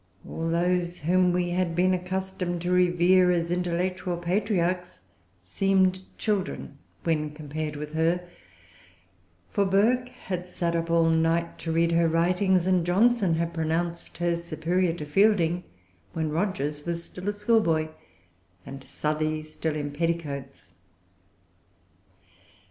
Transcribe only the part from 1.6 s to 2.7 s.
been accustomed